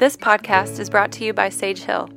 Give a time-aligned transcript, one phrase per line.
[0.00, 2.08] This podcast is brought to you by Sage Hill,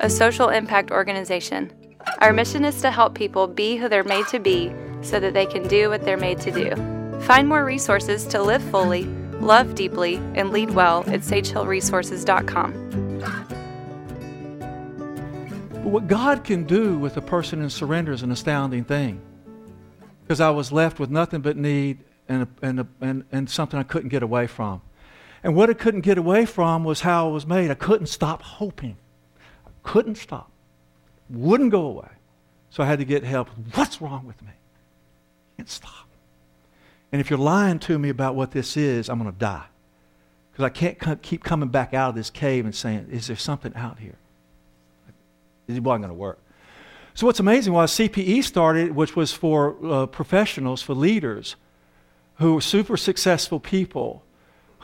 [0.00, 1.72] a social impact organization.
[2.18, 5.46] Our mission is to help people be who they're made to be so that they
[5.46, 6.74] can do what they're made to do.
[7.22, 9.04] Find more resources to live fully,
[9.40, 13.18] love deeply, and lead well at sagehillresources.com.
[15.70, 19.20] But what God can do with a person in surrender is an astounding thing.
[20.22, 21.98] Because I was left with nothing but need
[22.28, 24.82] and, a, and, a, and, and something I couldn't get away from.
[25.42, 27.70] And what I couldn't get away from was how I was made.
[27.70, 28.96] I couldn't stop hoping.
[29.66, 30.50] I couldn't stop.
[31.30, 32.08] Wouldn't go away.
[32.70, 33.48] So I had to get help.
[33.74, 34.52] What's wrong with me?
[35.56, 36.06] Can't stop.
[37.12, 39.64] And if you're lying to me about what this is, I'm going to die.
[40.52, 43.74] Because I can't keep coming back out of this cave and saying, is there something
[43.74, 44.16] out here?
[45.66, 46.38] It wasn't going to work.
[47.14, 51.56] So what's amazing was CPE started, which was for uh, professionals, for leaders
[52.36, 54.22] who were super successful people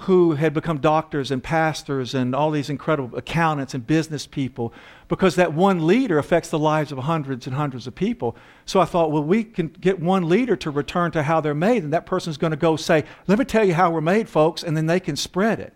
[0.00, 4.72] who had become doctors and pastors and all these incredible accountants and business people
[5.08, 8.36] because that one leader affects the lives of hundreds and hundreds of people.
[8.66, 11.82] So I thought, well, we can get one leader to return to how they're made,
[11.82, 14.62] and that person's going to go say, Let me tell you how we're made, folks,
[14.62, 15.72] and then they can spread it.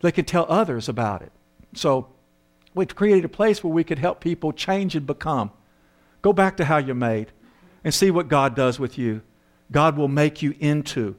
[0.00, 1.32] They can tell others about it.
[1.74, 2.08] So
[2.74, 5.50] we created a place where we could help people change and become.
[6.20, 7.32] Go back to how you're made
[7.82, 9.22] and see what God does with you.
[9.72, 11.16] God will make you into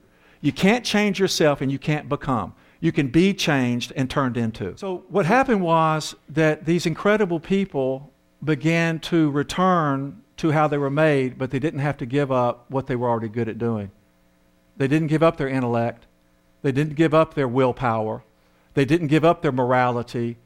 [0.48, 2.54] you can't change yourself and you can't become.
[2.80, 4.78] You can be changed and turned into.
[4.78, 10.90] So, what happened was that these incredible people began to return to how they were
[10.90, 13.92] made, but they didn't have to give up what they were already good at doing.
[14.78, 16.06] They didn't give up their intellect,
[16.62, 18.24] they didn't give up their willpower,
[18.74, 20.38] they didn't give up their morality,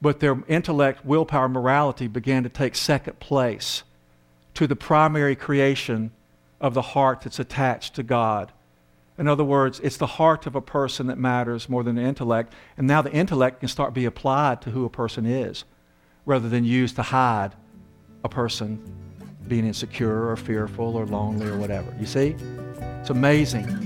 [0.00, 3.82] but their intellect, willpower, morality began to take second place
[4.54, 6.10] to the primary creation
[6.58, 8.50] of the heart that's attached to God
[9.18, 12.52] in other words, it's the heart of a person that matters more than the intellect.
[12.76, 15.64] And now the intellect can start to be applied to who a person is
[16.24, 17.52] rather than used to hide
[18.24, 18.80] a person
[19.48, 21.94] being insecure or fearful or lonely or whatever.
[22.00, 22.36] You see?
[23.00, 23.81] It's amazing.